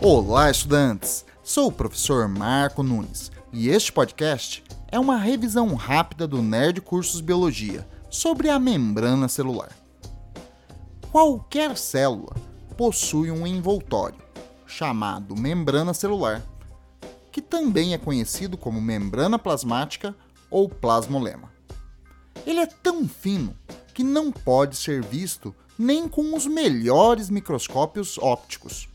Olá, 0.00 0.48
estudantes! 0.48 1.26
Sou 1.42 1.66
o 1.66 1.72
professor 1.72 2.28
Marco 2.28 2.84
Nunes 2.84 3.32
e 3.52 3.68
este 3.68 3.90
podcast 3.90 4.62
é 4.86 4.96
uma 4.96 5.16
revisão 5.16 5.74
rápida 5.74 6.24
do 6.24 6.40
Nerd 6.40 6.80
Cursos 6.80 7.20
Biologia 7.20 7.84
sobre 8.08 8.48
a 8.48 8.60
membrana 8.60 9.26
celular. 9.26 9.76
Qualquer 11.10 11.76
célula 11.76 12.36
possui 12.76 13.32
um 13.32 13.44
envoltório, 13.44 14.20
chamado 14.68 15.34
membrana 15.34 15.92
celular, 15.92 16.44
que 17.32 17.42
também 17.42 17.92
é 17.92 17.98
conhecido 17.98 18.56
como 18.56 18.80
membrana 18.80 19.36
plasmática 19.36 20.14
ou 20.48 20.68
plasmolema. 20.68 21.52
Ele 22.46 22.60
é 22.60 22.66
tão 22.66 23.08
fino 23.08 23.52
que 23.92 24.04
não 24.04 24.30
pode 24.30 24.76
ser 24.76 25.02
visto 25.02 25.52
nem 25.76 26.06
com 26.06 26.36
os 26.36 26.46
melhores 26.46 27.28
microscópios 27.28 28.16
ópticos, 28.16 28.88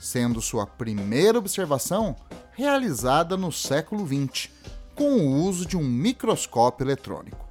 sendo 0.00 0.40
sua 0.40 0.66
primeira 0.66 1.38
observação 1.38 2.16
realizada 2.52 3.36
no 3.36 3.52
século 3.52 4.06
XX, 4.06 4.48
com 4.94 5.12
o 5.12 5.44
uso 5.44 5.66
de 5.66 5.76
um 5.76 5.84
microscópio 5.84 6.84
eletrônico. 6.84 7.48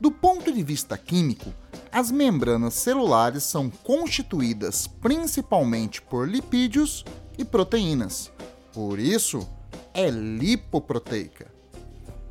Do 0.00 0.10
ponto 0.10 0.52
de 0.52 0.62
vista 0.62 0.96
químico, 0.96 1.52
as 1.90 2.10
membranas 2.10 2.74
celulares 2.74 3.44
são 3.44 3.68
constituídas 3.68 4.86
principalmente 4.86 6.00
por 6.00 6.28
lipídios 6.28 7.04
e 7.36 7.44
proteínas. 7.44 8.30
Por 8.72 8.98
isso, 8.98 9.46
é 9.92 10.08
lipoproteica. 10.10 11.52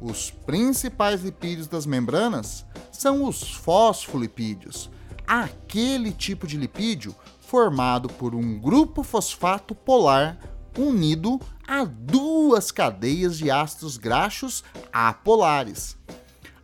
Os 0.01 0.31
principais 0.31 1.21
lipídios 1.21 1.67
das 1.67 1.85
membranas 1.85 2.65
são 2.91 3.23
os 3.23 3.53
fosfolipídios, 3.53 4.89
aquele 5.27 6.11
tipo 6.11 6.47
de 6.47 6.57
lipídio 6.57 7.15
formado 7.51 8.07
por 8.07 8.33
um 8.33 8.57
grupo 8.57 9.03
fosfato 9.03 9.75
polar 9.75 10.39
unido 10.77 11.37
a 11.67 11.83
duas 11.83 12.71
cadeias 12.71 13.37
de 13.37 13.51
ácidos 13.51 13.97
graxos 13.97 14.63
apolares. 14.89 15.97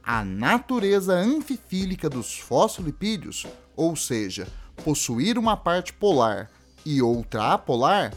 A 0.02 0.24
natureza 0.24 1.14
anfifílica 1.14 2.10
dos 2.10 2.40
fosfolipídios, 2.40 3.46
ou 3.76 3.98
seja, 3.98 4.48
possuir 4.86 5.38
uma 5.38 5.58
parte 5.58 5.92
polar 5.92 6.50
e 6.86 7.02
outra 7.02 7.52
apolar, 7.52 8.14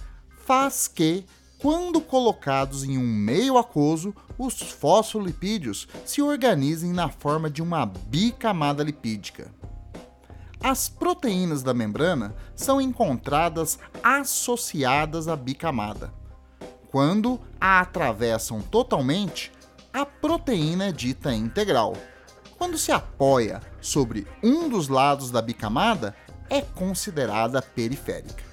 faz 0.46 0.86
que, 0.86 1.26
quando 1.58 2.00
colocados 2.00 2.84
em 2.84 2.96
um 2.96 3.04
meio 3.04 3.58
aquoso, 3.58 4.14
os 4.38 4.60
fosfolipídios 4.60 5.88
se 6.06 6.22
organizem 6.22 6.92
na 6.92 7.08
forma 7.08 7.50
de 7.50 7.62
uma 7.62 7.84
bicamada 7.84 8.84
lipídica. 8.84 9.52
As 10.62 10.90
proteínas 10.90 11.62
da 11.62 11.72
membrana 11.72 12.34
são 12.54 12.80
encontradas 12.80 13.78
associadas 14.02 15.26
à 15.26 15.34
bicamada. 15.34 16.12
Quando 16.90 17.40
a 17.58 17.80
atravessam 17.80 18.60
totalmente, 18.60 19.50
a 19.92 20.04
proteína 20.04 20.88
é 20.88 20.92
dita 20.92 21.32
integral. 21.32 21.94
Quando 22.58 22.76
se 22.76 22.92
apoia 22.92 23.62
sobre 23.80 24.26
um 24.42 24.68
dos 24.68 24.88
lados 24.88 25.30
da 25.30 25.40
bicamada, 25.40 26.14
é 26.50 26.60
considerada 26.60 27.62
periférica. 27.62 28.44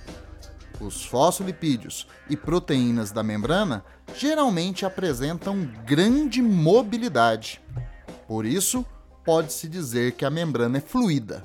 Os 0.80 1.04
fosfolipídios 1.04 2.08
e 2.30 2.38
proteínas 2.38 3.12
da 3.12 3.22
membrana 3.22 3.84
geralmente 4.16 4.86
apresentam 4.86 5.70
grande 5.84 6.42
mobilidade. 6.42 7.62
Por 8.28 8.46
isso, 8.46 8.86
pode-se 9.26 9.68
dizer 9.68 10.14
que 10.14 10.24
a 10.24 10.30
membrana 10.30 10.78
é 10.78 10.82
fluida. 10.82 11.44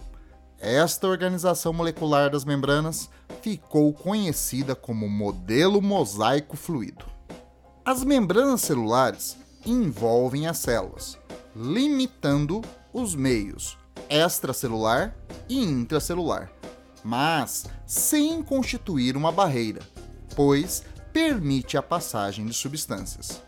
Esta 0.63 1.07
organização 1.07 1.75
molecular 1.75 2.31
das 2.31 2.47
membranas 2.47 3.11
ficou 3.43 3.93
conhecida 3.93 4.75
como 4.75 5.07
modelo 5.09 5.83
mosaico 5.83 6.57
fluido. 6.57 7.05
As 7.85 8.03
membranas 8.03 8.63
celulares 8.63 9.37
envolvem 9.67 10.47
as 10.47 10.57
células, 10.57 11.19
limitando 11.55 12.63
os 12.95 13.15
meios 13.15 13.77
extracelular 14.09 15.15
e 15.49 15.59
intracelular 15.59 16.51
mas 17.05 17.65
sem 17.87 18.43
constituir 18.43 19.17
uma 19.17 19.33
barreira, 19.33 19.81
pois 20.35 20.85
permite 21.13 21.77
a 21.77 21.83
passagem 21.83 22.47
de 22.47 22.55
substâncias. 22.55 23.43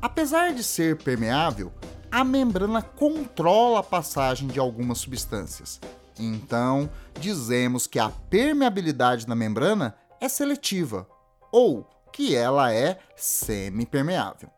Apesar 0.00 0.54
de 0.54 0.62
ser 0.62 0.96
permeável, 0.96 1.72
a 2.10 2.24
membrana 2.24 2.80
controla 2.80 3.80
a 3.80 3.82
passagem 3.82 4.48
de 4.48 4.58
algumas 4.58 4.98
substâncias. 4.98 5.80
Então, 6.18 6.90
dizemos 7.20 7.86
que 7.86 7.98
a 7.98 8.08
permeabilidade 8.08 9.28
na 9.28 9.34
membrana 9.34 9.94
é 10.20 10.28
seletiva, 10.28 11.08
ou 11.52 11.88
que 12.12 12.34
ela 12.34 12.72
é 12.72 12.98
semipermeável. 13.16 14.50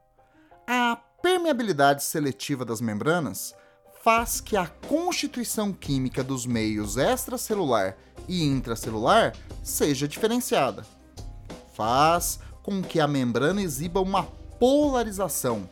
A 0.67 0.97
permeabilidade 1.23 2.03
seletiva 2.03 2.65
das 2.65 2.81
membranas 2.81 3.55
faz 4.03 4.41
que 4.41 4.57
a 4.57 4.67
constituição 4.67 5.73
química 5.73 6.25
dos 6.25 6.47
meios 6.47 6.97
extracelular 6.97 7.97
e 8.27 8.45
intracelular 8.45 9.35
seja 9.63 10.09
diferenciada. 10.09 10.85
Faz 11.75 12.41
com 12.63 12.83
que 12.83 12.99
a 12.99 13.07
membrana 13.07 13.61
exiba 13.63 14.01
uma 14.01 14.23
polarização, 14.23 15.69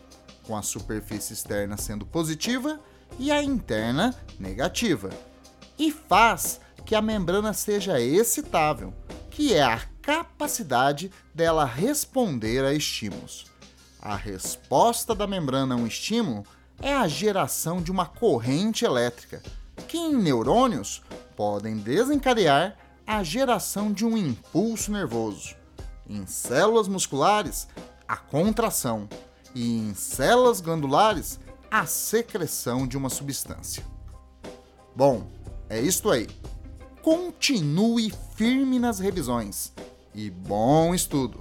com 0.47 0.57
a 0.57 0.63
superfície 0.63 1.33
externa 1.33 1.77
sendo 1.77 2.05
positiva 2.05 2.81
e 3.19 3.31
a 3.31 3.43
interna 3.43 4.15
negativa. 4.39 5.11
E 5.79 5.93
faz 5.93 6.61
que 6.85 6.95
a 6.95 7.03
membrana 7.03 7.53
seja 7.53 8.01
excitável, 8.01 8.93
que 9.31 9.55
é 9.55 9.63
a 9.63 9.81
capacidade 10.03 11.13
dela 11.35 11.65
responder 11.65 12.65
a 12.65 12.73
estímulos. 12.73 13.47
A 14.01 14.17
resposta 14.17 15.15
da 15.15 15.27
membrana 15.27 15.75
a 15.75 15.79
um 15.79 15.87
estímulo 15.87 16.45
é 16.81 16.95
a 16.95 17.07
geração 17.07 17.83
de 17.83 17.91
uma 17.91 18.07
corrente 18.07 18.85
elétrica, 18.85 19.43
que 19.87 19.99
em 19.99 20.17
neurônios 20.17 21.03
podem 21.37 21.77
desencadear 21.77 22.77
a 23.07 23.23
geração 23.23 23.93
de 23.93 24.05
um 24.05 24.17
impulso 24.17 24.91
nervoso. 24.93 25.55
Em 26.09 26.27
células 26.27 26.89
musculares, 26.89 27.69
a 28.07 28.17
contração, 28.17 29.09
e 29.55 29.79
em 29.79 29.95
células 29.95 30.61
glandulares, 30.61 31.39
a 31.71 31.87
secreção 31.87 32.87
de 32.87 32.97
uma 32.97 33.11
substância. 33.11 33.85
Bom, 34.95 35.31
é 35.69 35.81
isto 35.81 36.11
aí. 36.11 36.27
Continue 37.03 38.13
firme 38.37 38.79
nas 38.79 38.99
revisões 38.99 39.73
e 40.15 40.31
bom 40.31 40.95
estudo! 40.95 41.41